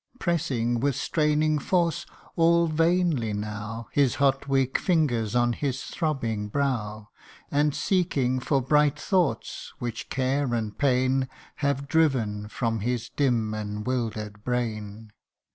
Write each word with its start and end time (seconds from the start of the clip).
89 0.15 0.19
Pressing 0.19 0.79
with 0.79 0.95
straining 0.95 1.59
force, 1.59 2.07
all 2.35 2.65
vainly 2.65 3.33
now, 3.33 3.87
His 3.91 4.15
hot, 4.15 4.47
weak 4.49 4.79
fingers 4.79 5.35
on 5.35 5.53
his 5.53 5.83
throbbing 5.83 6.47
]brow; 6.47 7.09
And 7.51 7.75
seeking 7.75 8.39
for 8.39 8.63
bright 8.63 8.97
thoughts, 8.99 9.71
which 9.77 10.09
care 10.09 10.55
and 10.55 10.75
pain 10.75 11.29
Have 11.57 11.87
driven 11.87 12.47
from 12.47 12.79
his 12.79 13.09
dim 13.09 13.53
and' 13.53 13.85
wilder 13.85 14.27
'd 14.31 14.43
brain. 14.43 15.11